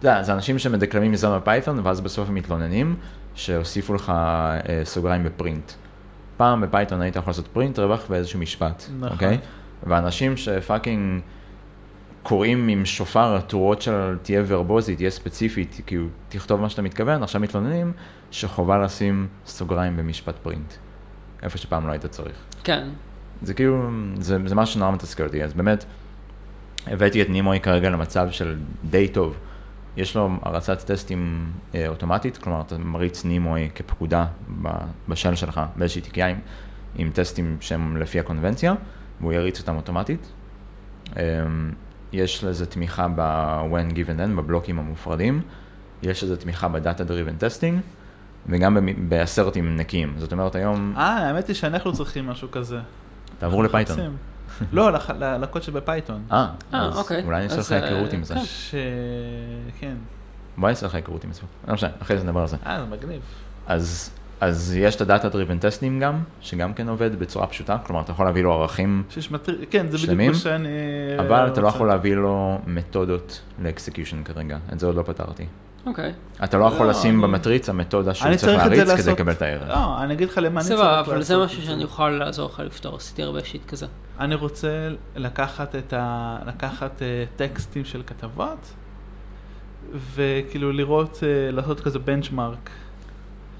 [0.04, 2.96] אתה יודע, זה אנשים שמדקלמים מ Zen of Python, ואז בסוף הם מתלוננים
[3.34, 5.72] שהוסיפו לך אה, סוגריים ב print.
[6.36, 9.12] פעם ב Python היית יכול לעשות print, רווח ואיזשהו משפט, נכון.
[9.12, 9.38] אוקיי?
[9.82, 11.20] ואנשים ש fucking
[12.22, 17.40] קוראים עם שופר התרועות של תהיה ורבוזית, תהיה ספציפית, כאילו תכתוב מה שאתה מתכוון, עכשיו
[17.40, 17.92] מתלוננים
[18.30, 20.72] שחובה לשים סוגריים במשפט פרינט.
[21.42, 22.36] איפה שפעם לא היית צריך.
[22.64, 22.88] כן.
[23.42, 25.84] זה כאילו, זה, זה משהו שנורא מתסכל אותי, אז באמת,
[26.86, 28.56] הבאתי את נימוי כרגע למצב של
[28.90, 29.36] די טוב.
[29.96, 34.26] יש לו הרצת טסטים אה, אוטומטית, כלומר אתה מריץ נימוי כפקודה
[35.08, 36.38] בשל שלך באיזושהי תיקייה עם,
[36.96, 38.74] עם טסטים שהם לפי הקונבנציה,
[39.20, 40.32] והוא יריץ אותם אוטומטית.
[41.16, 41.22] אה,
[42.12, 45.40] יש לזה תמיכה ב-when given then, בבלוקים המופרדים,
[46.02, 47.80] יש לזה תמיכה ב-data driven testing,
[48.46, 50.14] וגם באסרטים נקיים.
[50.18, 52.78] זאת אומרת היום, אה, האמת היא שאנחנו צריכים משהו כזה.
[53.38, 54.16] תעברו לפייתון.
[54.72, 54.90] לא,
[55.40, 56.22] לקוד שבפייתון.
[56.32, 57.22] אה, אה, אז אוקיי.
[57.22, 58.34] אולי אני אעשה אז, לך אה, היכרות עם זה.
[58.34, 58.40] כן.
[58.44, 58.74] ש...
[59.80, 59.94] כן.
[60.56, 61.40] בוא נעשה לך היכרות עם זה.
[61.68, 62.56] לא משנה, אחרי זה נדבר על זה.
[62.66, 63.20] אה, זה מגניב.
[63.66, 68.02] אז, אז יש את ה data driven testing גם, שגם כן עובד בצורה פשוטה, כלומר
[68.02, 69.58] אתה יכול להביא לו ערכים, שיש מטריצ...
[69.70, 70.68] כן, זה בדיוק שלמים, מה שאני...
[71.18, 71.68] אבל אתה לא.
[71.68, 75.46] יכול להביא לו מתודות ל execution כרגע, את זה עוד לא פתרתי.
[75.86, 76.12] אוקיי.
[76.44, 79.42] אתה לא יכול לא, לשים אני- במטריצה מתודה שהוא צריך להריץ כדי לעשות- לקבל את
[79.42, 79.68] הערך.
[79.68, 81.12] לא, אני אגיד לך למה אני צריך סבבה, לעשות.
[81.14, 83.86] אבל זה משהו שאני אוכל לעזור לך לפתור, עשיתי הרבה shit כזה.
[84.20, 84.68] אני רוצה
[85.16, 86.36] לקחת את ה...
[86.46, 88.74] לקחת אה, טקסטים של כתבות,
[90.14, 92.70] וכאילו לראות, אה, לעשות כזה benchmark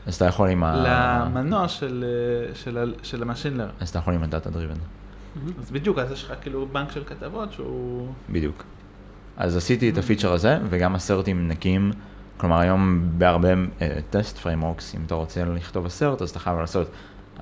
[0.07, 0.75] אז אתה יכול עם ה...
[1.27, 2.05] למנוע של,
[2.49, 3.69] אה, של, של ה machine learning.
[3.81, 4.75] אז אתה יכול עם ה data driven,
[5.59, 8.09] אז בדיוק, אז יש לך כאילו בנק של כתבות שהוא...
[8.31, 8.65] בדיוק.
[9.37, 11.91] אז עשיתי את הפיצ'ר הזה, וגם אסרטים נקיים,
[12.37, 13.49] כלומר היום בהרבה
[14.11, 16.91] test frameworks, אם אתה רוצה לכתוב assert, אז אתה חייב לעשות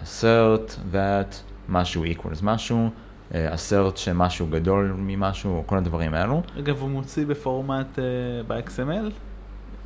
[0.02, 1.34] assert, that,
[1.68, 2.90] משהו equals משהו,
[3.34, 6.42] assert שמשהו גדול ממשהו, כל הדברים האלו.
[6.58, 8.04] אגב, הוא מוציא בפורמט אה,
[8.46, 9.10] ב-XML,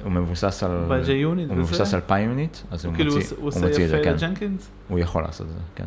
[0.05, 0.85] הוא מבוסס על...
[0.89, 1.95] ב-JUnit הוא מבוסס?
[1.95, 4.15] על PyUnit, אז הוא כאילו מוציא הוא הוא עושה מוציא את זה, יפה כן.
[4.15, 4.71] ל Jenkins?
[4.89, 5.87] הוא יכול לעשות את זה, כן.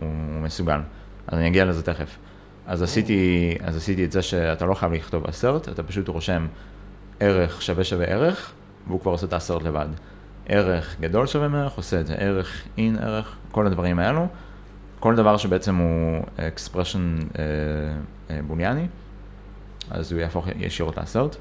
[0.00, 0.80] הוא הוא מסוגל.
[1.26, 2.18] אז אני אגיע לזה תכף.
[2.66, 6.46] אז עשיתי, אז עשיתי את זה שאתה לא חייב לכתוב assert, אתה פשוט רושם
[7.20, 8.52] ערך שווה שווה ערך,
[8.86, 9.88] והוא כבר עושה את ה assert לבד.
[10.46, 14.26] ערך גדול שווה מערך, עושה את זה ערך, in ערך, כל הדברים האלו.
[15.00, 17.44] כל דבר שבעצם הוא expression אה,
[18.30, 18.86] אה, בוליאני,
[19.90, 21.36] אז הוא יהפוך ישירות ל assert.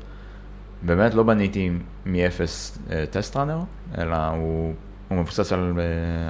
[0.82, 1.72] באמת לא בניתי
[2.06, 2.78] מאפס
[3.12, 3.60] test runner,
[3.98, 4.74] אלא הוא,
[5.08, 5.84] הוא מבוסס על, אה,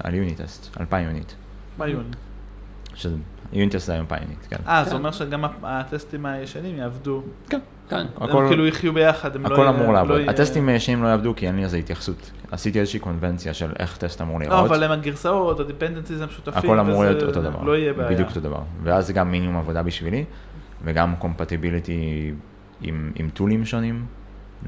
[0.04, 1.32] על unit test, על PyUnit.
[1.78, 2.10] מה יוני?
[3.54, 4.58] unit test זה היום PyUnit, כן.
[4.68, 7.24] אה, זה אומר שגם הטסטים הישנים יעבדו.
[7.50, 7.60] כן.
[8.00, 9.48] הם הכל, כאילו יחיו ביחד, הם לא...
[9.54, 10.18] הכל יהיה- אמור לא לעבוד.
[10.20, 12.32] יהיה- הטסטים הישנים לא יעבדו כי אין לי לזה התייחסות.
[12.52, 14.70] עשיתי איזושהי קונבנציה של איך טסט אמור לא, להיראות.
[14.72, 16.54] אבל הם הגרסאות, ה dependencies הם שותפים.
[16.60, 17.62] הכל אמור להיות אותו דבר.
[17.64, 18.10] לא יהיה בעיה.
[18.10, 18.60] בדיוק אותו דבר.
[18.84, 20.26] ואז זה גם מינימום עבודה בשבילי,
[20.84, 22.32] וגם compatibility
[22.82, 24.06] עם, עם טולים שונים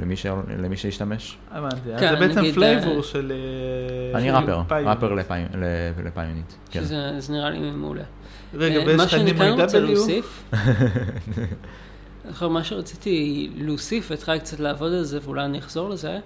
[0.01, 0.25] למי, ש...
[0.59, 1.37] למי שישתמש.
[1.51, 1.75] הבנתי.
[1.93, 3.31] אז כן, זה בעצם flavor אה, של...
[4.13, 4.61] אה, אני של wrapper.
[4.85, 5.13] wrapper
[6.03, 6.57] ל PyUnit.
[6.71, 6.79] כן.
[6.81, 8.01] שזה זה נראה לי מעולה.
[8.53, 9.81] רגע, אה, ויש מה לך שאני כן רוצה NMIW?
[9.81, 10.43] להוסיף,
[12.31, 16.19] אחר מה שרציתי להוסיף, והתחלתי קצת לעבוד על זה, ואולי אני אחזור לזה,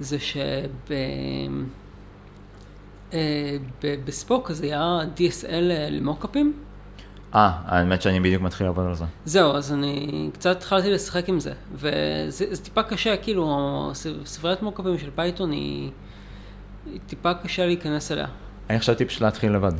[0.00, 0.92] זה שב...
[0.92, 0.96] אה,
[4.48, 5.46] אז היה DSL
[5.90, 6.52] למוקאפים.
[7.34, 9.04] אה, האמת שאני בדיוק מתחיל לעבוד על זה.
[9.24, 13.90] זהו, אז אני קצת התחלתי לשחק עם זה, וזה זה טיפה קשה, כאילו,
[14.24, 15.90] ספריית מוקאפים של Python היא,
[16.86, 18.26] היא טיפה קשה להיכנס אליה.
[18.70, 19.72] אני חשבתי פשוט להתחיל לבד.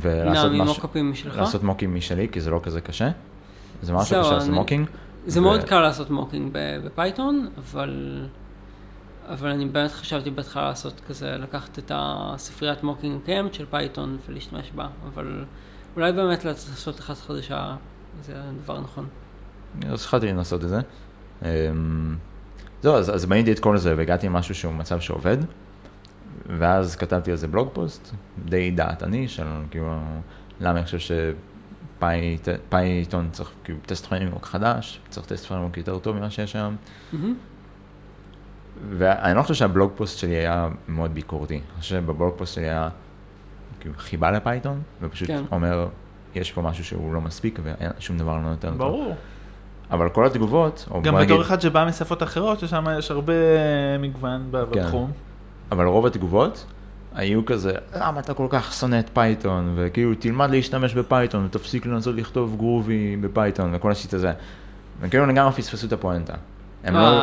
[0.00, 0.88] ולעשות משהו?
[1.36, 3.10] לעשות מוקים משלי, כי זה לא כזה קשה.
[3.82, 4.88] זה ממש לא קשה לעשות mocking.
[5.26, 6.50] זה ו- מאוד קל לעשות mocking
[6.84, 8.22] ב Python, אבל,
[9.28, 14.70] אבל אני באמת חשבתי בהתחלה לעשות כזה, לקחת את הספריית mocking הקיימת של Python ולהשתמש
[14.74, 15.44] בה, אבל
[15.96, 17.76] אולי באמת לעשות אחת חדשה
[18.22, 19.06] זה הדבר הנכון.
[19.86, 20.80] אז התחלתי לנסות את זה.
[21.42, 22.16] אמ,
[22.82, 25.36] זהו, אז, אז בניתי את כל זה והגעתי למשהו שהוא מצב שעובד,
[26.58, 30.00] ואז כתבתי על זה blog post, די דעתני, של כאילו,
[30.60, 30.98] למה אני חושב
[32.42, 36.76] ש Python צריך כאילו test framework חדש, צריך test framework יותר טוב ממה שיש היום.
[38.90, 42.54] ואני לא חושב שה blog post שלי היה מאוד ביקורתי, אני חושב שב blog post
[42.54, 42.88] שלי היה
[43.80, 45.42] כאילו חיבה ל Python, ופשוט כן.
[45.52, 45.88] אומר,
[46.34, 48.78] יש פה משהו שהוא לא מספיק ושום דבר לא נותן אותו.
[48.78, 49.14] ברור.
[49.90, 53.32] אבל כל התגובות, או גם בתור נגיד, אחד שבא משפות אחרות, ששם יש הרבה
[53.98, 54.70] מגוון כן.
[54.70, 55.12] בתחום.
[55.72, 56.66] אבל רוב התגובות
[57.14, 61.86] היו כזה, למה אתה כל כך שונא את Python, וכאילו תלמד להשתמש ב Python, ותפסיק
[61.86, 64.32] לנסות לכתוב Groovy ב Python, וכל ה shit הזה.
[65.00, 66.34] וכאילו לגמרי פספסו את הפואנטה.
[66.84, 67.22] הם, לא,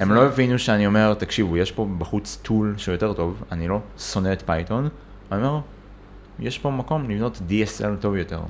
[0.00, 3.80] הם לא הבינו שאני אומר, תקשיבו, יש פה בחוץ tool שהוא יותר טוב, אני לא
[3.98, 4.88] שונא את Python,
[5.32, 5.60] אני אומר,
[6.38, 8.40] יש פה מקום לבנות DSL טוב יותר,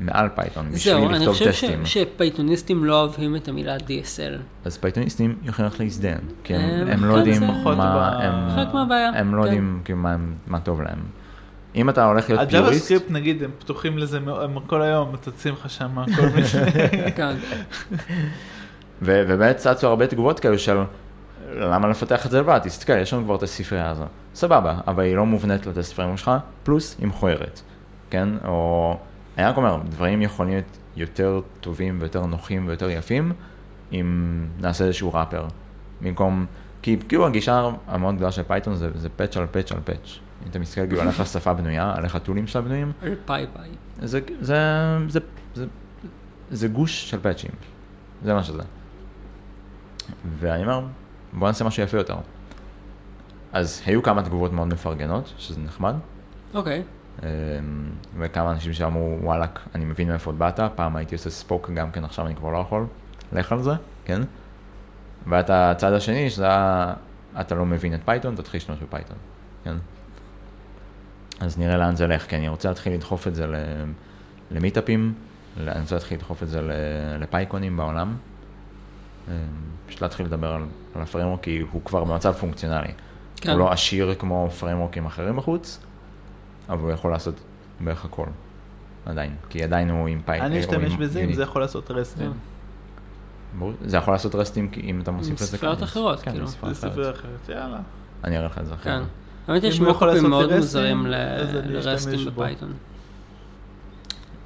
[0.00, 1.86] מעל Python, בשביל זהו, אני לכתוב חושב ש- טסטים.
[1.86, 4.38] שפייתוניסטים לא אוהבים את המילה DSL.
[4.64, 8.50] אז פייתוניסטים יכולים ללכת להזדהן, כי הם, הם- הם לא כן, יודעים מה, ב- הם,
[8.56, 9.46] חלק מהבעיה, הם לא כן.
[9.46, 10.98] יודעים כאילו מה, מה טוב להם.
[11.76, 14.18] אם אתה הולך להיות הג'אווה פיוריסט, סקריפט נגיד, הם פתוחים לזה
[14.66, 16.46] כל היום, מטצים לך שם כל מיני...
[17.16, 17.34] כן.
[19.02, 20.76] ו- ובאמת צצו הרבה תגובות כאלו של
[21.54, 24.04] למה לפתח את זה לבד, תסתכל, יש לנו כבר את הספרייה הזו.
[24.34, 26.30] סבבה, אבל היא לא מובנית לטסט פריימור שלך,
[26.62, 27.60] פלוס היא מכוערת,
[28.10, 28.28] כן?
[28.44, 28.96] או,
[29.38, 33.32] אני רק אומר, דברים יכולים להיות יותר טובים ויותר נוחים ויותר יפים,
[33.92, 35.46] אם נעשה איזשהו wrapper.
[36.00, 36.46] במקום,
[36.82, 40.18] כי כאילו הגישה המאוד גדולה של Python זה, זה patch על patch על patch.
[40.44, 42.92] אם אתה מסתכל כאילו על איך השפה בנויה, על איך ה tool ים שלה בנויים,
[43.02, 43.68] על PyPI.
[44.02, 44.56] זה, זה,
[45.08, 45.20] זה,
[45.54, 45.66] זה,
[46.50, 47.50] זה גוש של patch ים,
[48.24, 48.62] זה מה שזה.
[50.38, 50.80] ואני אומר,
[51.32, 52.16] בוא נעשה משהו יפה יותר.
[53.52, 55.94] אז היו כמה תגובות מאוד מפרגנות, שזה נחמד,
[56.54, 56.78] אוקיי.
[56.78, 56.99] אמ,
[58.18, 62.26] וכמה אנשים שאמרו, וואלאק, אני מבין מאיפה באת, פעם הייתי עושה Spock גם כן, עכשיו
[62.26, 62.86] אני כבר לא יכול,
[63.32, 63.72] לך על זה,
[64.04, 64.20] כן?
[65.26, 66.94] ואת הצד השני, שזה היה,
[67.40, 69.16] אתה לא מבין את Python, תתחיל להשתמש ב Python,
[69.64, 69.76] כן?
[71.40, 73.46] אז נראה לאן זה ילך, כי אני רוצה להתחיל לדחוף את זה
[74.50, 75.14] ל meetup ים,
[75.56, 76.60] אני רוצה להתחיל לדחוף את זה
[77.20, 78.16] ל PyCon ים בעולם.
[79.28, 79.34] אמ,
[79.86, 82.92] פשוט להתחיל לדבר על, על ה framework, כי הוא כבר במצב פונקציונלי.
[83.36, 83.50] כן.
[83.50, 85.80] הוא לא עשיר כמו framework ים אחרים בחוץ,
[86.70, 87.34] אבל הוא יכול לעשות
[87.80, 88.26] בערך הכל,
[89.06, 90.42] עדיין, כי עדיין הוא עם פייק.
[90.42, 91.32] אני או אשתמש בזה אם.
[91.32, 92.32] זה יכול לעשות רסטים.
[93.58, 95.90] ברור, זה יכול לעשות רסטים כי אם אתה מוסיף לזה ספריות קאדנס.
[95.90, 96.44] אחרות, כן, כאילו.
[96.46, 97.14] עם ספריות זה אחרת.
[97.14, 97.78] אחרת, יאללה.
[98.24, 98.92] אני אראה לך את זה אחרי.
[98.92, 99.02] כן.
[99.48, 102.26] האמת יש מוקאפים מאוד מוזרים לרסטים.
[102.26, 102.72] בפייתון.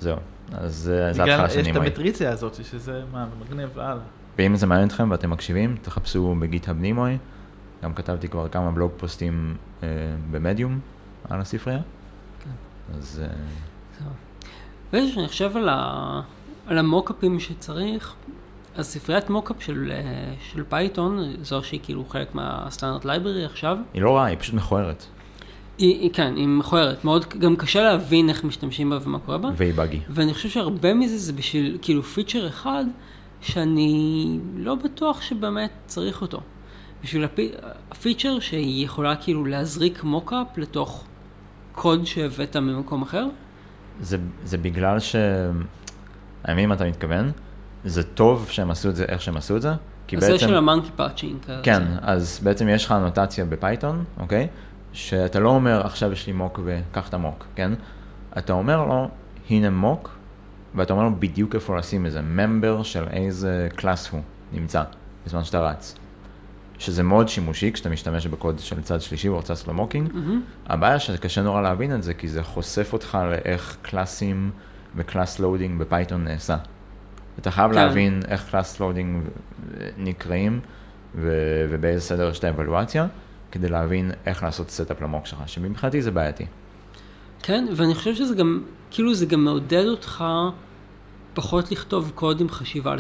[0.01, 0.17] זהו,
[0.53, 1.87] אז אה, זה בגלל- התחלה יש של את נימוי.
[1.87, 4.01] המטריציה הזאת, שזה מה, זה מגניב לאללה.
[4.39, 7.19] ואם זה מעניין אתכם ואתם מקשיבים, תחפשו בגיטהאב נימוי.
[7.83, 9.89] גם כתבתי כבר כמה בלוג פוסטים אה,
[10.31, 10.79] במדיום
[11.31, 11.81] על הספרייה.
[12.99, 14.07] אז אה,
[14.93, 16.21] ויש, אני חושב על, ה...
[16.67, 18.15] על ה mockup ים שצריך,
[18.77, 23.77] אז ספריית mockup של, אה, של Python, זו שהיא כאילו חלק מה standard library עכשיו,
[23.95, 25.05] היא לא רעה, היא פשוט מכוערת.
[25.79, 29.49] היא, היא כן, היא מכוערת, מאוד, גם קשה להבין איך משתמשים בה ומה קורה בה,
[29.57, 30.01] והיא buggy.
[30.11, 32.85] ואני חושב שהרבה מזה זה בשביל כאילו feature אחד,
[33.41, 36.41] שאני לא בטוח שבאמת צריך אותו.
[37.03, 37.53] בשביל הפי-
[37.91, 41.05] ה feature שהיא יכולה כאילו להזריק mockup לתוך
[41.75, 43.27] קוד שהבאת ממקום אחר?
[44.01, 45.17] זה, זה בגלל ש...
[46.45, 47.31] אני מבין מה אתה מתכוון,
[47.85, 49.73] זה טוב שהם עשו את זה איך שהם עשו את זה,
[50.07, 50.33] כי אז בעצם...
[50.33, 51.39] זה של ה monkey patching.
[51.63, 54.49] כן, אז בעצם יש לך אנוטציה ב Python, אוקיי?
[54.93, 57.73] שאתה לא אומר עכשיו יש לי mock וקח את ה mock, כן?
[58.39, 59.09] אתה אומר לו,
[59.51, 60.17] הנה mock,
[60.75, 64.21] ואתה אומר לו בדיוק איפה לשים איזה member של איזה class הוא
[64.53, 64.83] נמצא
[65.27, 65.97] בזמן שאתה רץ.
[66.79, 70.11] שזה מאוד שימושי כשאתה משתמש בקוד של צד שלישי ורוצה לעשות לו mocking.
[70.13, 70.43] מהמם.
[70.67, 74.51] הבעיה שקשה נורא להבין את זה, כי זה חושף אותך לאיך class ים
[74.97, 76.57] ו class loading ב Python נעשה.
[77.39, 77.77] אתה חייב כן.
[77.77, 79.23] להבין איך class loading
[79.99, 80.61] נקראים
[81.15, 83.07] ו- ובאיזה סדר יש את האבלואציה,
[83.53, 86.47] כדי להבין איך לעשות setup ל mock שלך, שמבחינתי זה בעייתי.
[87.43, 90.25] כן, ואני חושב שזה גם, כאילו זה גם מעודד אותך
[91.35, 92.99] פחות לכתוב קוד עם חשיבה על.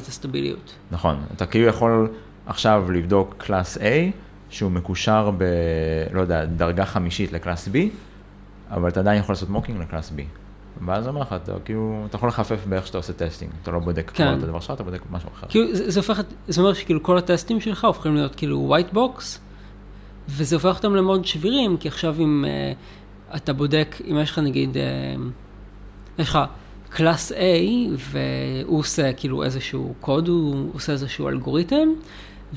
[0.91, 2.09] נכון, אתה כאילו יכול
[2.47, 3.81] עכשיו לבדוק class A,
[4.51, 5.45] שהוא מקושר ב...
[6.13, 7.77] לא יודע, דרגה חמישית ל class B,
[8.71, 10.23] אבל אתה עדיין יכול לעשות mocking ל class B.
[10.87, 14.11] ואז אומר לך, אתה כאילו, אתה יכול לחפף באיך שאתה עושה testing, אתה לא בודק
[14.15, 14.25] כן.
[14.25, 15.47] כבר את הדבר שלך, אתה בודק משהו אחר.
[15.49, 19.23] כאילו זה, זה הופך, זה אומר שכאילו כל הטסטים שלך הופכים להיות כאילו white box,
[20.29, 24.75] וזה הופך אותם למאוד שבירים, כי עכשיו אם uh, אתה בודק, אם יש לך נגיד,
[24.75, 24.81] uh,
[26.19, 26.39] יש לך
[26.91, 27.35] class A,
[27.97, 31.89] והוא עושה כאילו איזשהו קוד, הוא עושה איזשהו אלגוריתם,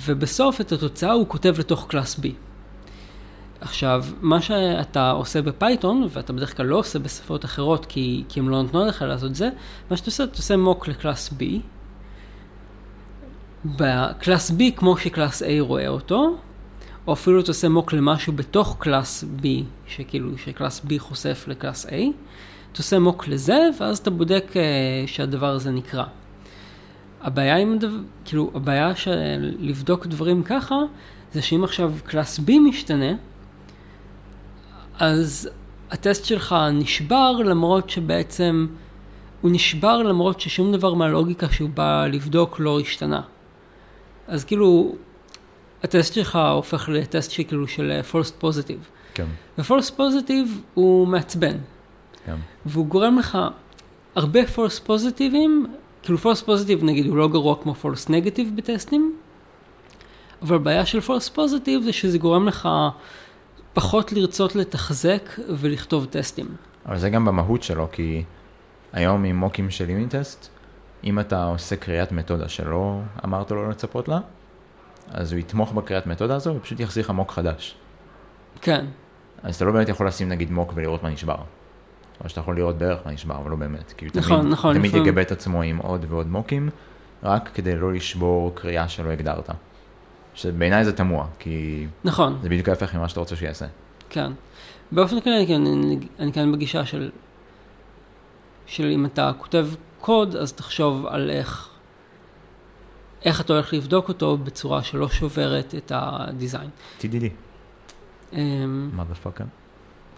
[0.05, 2.27] ובסוף את התוצאה הוא כותב לתוך class B.
[3.61, 8.39] עכשיו, מה שאתה עושה ב Python, ואתה בדרך כלל לא עושה בשפות אחרות כי, כי
[8.39, 9.49] הם לא נותנים לך לעשות זה,
[9.89, 11.43] מה שאתה עושה, אתה עושה mock ל class B,
[13.65, 16.37] ב class B כמו ש class A רואה אותו,
[17.07, 19.45] או אפילו אתה עושה mock למשהו בתוך class B,
[19.87, 21.89] שכאילו שקלאס B חושף לקלאס A,
[22.71, 26.03] אתה עושה מוק לזה, ואז אתה בודק uh, שהדבר הזה נקרא.
[27.21, 30.75] הבעיה עם הדבר, כאילו, הבעיה של לבדוק דברים ככה,
[31.33, 33.13] זה שאם עכשיו קלאס B משתנה,
[34.99, 35.49] אז
[35.91, 38.67] הטסט שלך נשבר למרות שבעצם
[39.41, 43.21] הוא נשבר למרות ששום דבר מהלוגיקה שהוא בא לבדוק לא השתנה.
[44.27, 44.95] אז כאילו,
[45.83, 48.85] הטסט שלך הופך לטסט שכאילו של false positive.
[49.13, 49.25] כן,
[49.57, 51.57] ו-false positive הוא מעצבן,
[52.25, 52.35] כן.
[52.65, 53.37] והוא גורם לך
[54.15, 55.67] הרבה false positiveים,
[56.03, 59.15] כאילו false positive נגיד הוא לא גרוע כמו false negative בטסטים,
[60.41, 62.69] אבל הבעיה של false positive זה שזה גורם לך
[63.73, 66.55] פחות לרצות לתחזק ולכתוב טסטים.
[66.85, 68.23] אבל זה גם במהות שלו, כי
[68.93, 70.49] היום עם מוקים של יוניט טסט,
[71.03, 74.19] אם אתה עושה קריאת מתודה שלא אמרת לו לצפות לה,
[75.11, 77.75] אז הוא יתמוך בקריאת מתודה הזו ופשוט יחזיר לך מוק חדש.
[78.61, 78.85] כן,
[79.43, 81.37] אז אתה לא באמת יכול לשים נגיד מוק ולראות מה נשבר.
[82.23, 83.93] או שאתה יכול לראות בערך מה נשבר, אבל לא באמת.
[83.97, 86.69] כי הוא נכון, תמיד, נכון, תמיד לפעמים- יגבה את עצמו עם עוד ועוד מוקים,
[87.23, 89.49] רק כדי לא לשבור קריאה שלא הגדרת.
[90.33, 93.65] שבעיניי זה תמוה, כי נכון, זה בדיוק ההפך ממה שאתה רוצה שיעשה.
[94.09, 94.31] כן.
[94.91, 97.11] באופן כללי כן, אני, אני כאן בגישה של,
[98.65, 99.67] של אם אתה כותב
[99.99, 101.69] קוד, אז תחשוב על איך,
[103.25, 106.69] איך אתה הולך לבדוק אותו בצורה שלא שוברת את הדיזיין.
[107.01, 107.23] TDD,
[108.33, 109.43] אמ, motherfucker.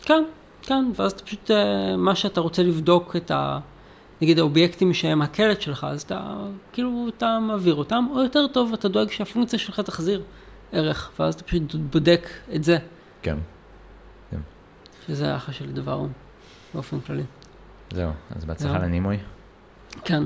[0.06, 0.24] כן,
[0.62, 3.60] כן, ואז אתה פשוט, אה, מה שאתה רוצה לבדוק את ה...
[4.22, 6.36] נגיד האובייקטים שהם הקלט שלך, אז אתה,
[6.74, 10.24] כאילו, אתה מעביר אותם, או יותר טוב, אתה דואג שהפונקציה שלך תחזיר
[10.72, 12.78] ערך, ואז אתה פשוט בודק את זה,
[13.22, 13.38] כן,
[15.08, 16.06] שזה האחלה של דבר
[16.74, 17.24] באופן כללי.
[17.94, 18.82] זהו, אז בהצלחה זהו.
[18.82, 19.18] ל Nimoy.
[20.04, 20.24] כן.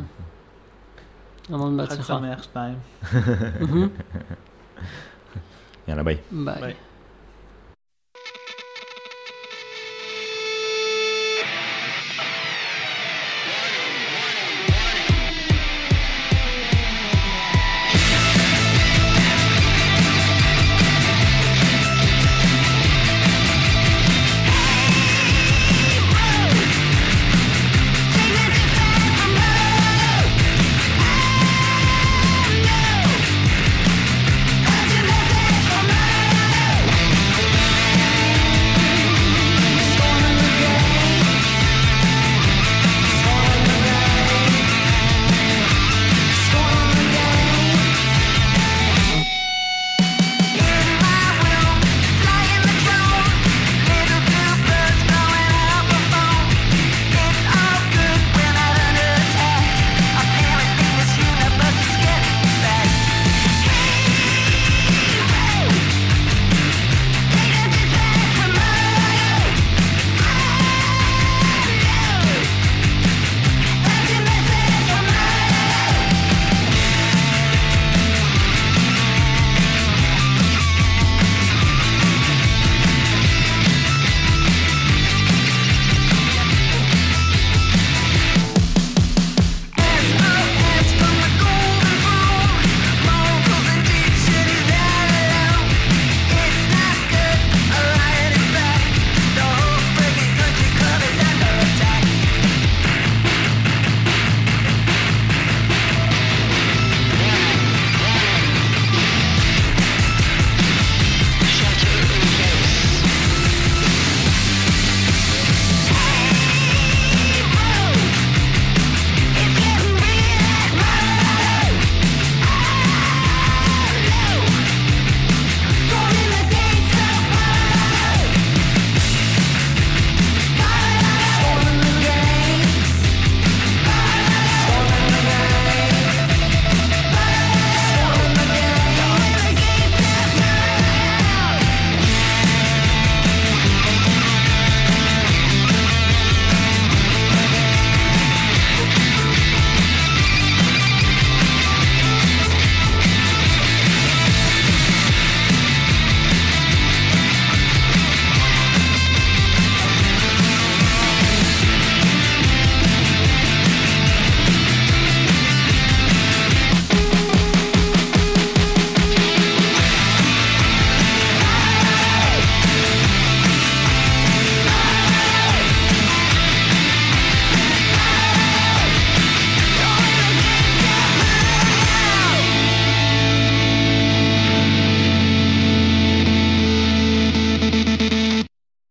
[1.50, 2.18] המון חג בהצלחה.
[2.18, 2.78] שמח שתיים.
[5.88, 6.18] יאללה ביי.
[6.32, 6.62] ביי.
[6.62, 6.74] ביי.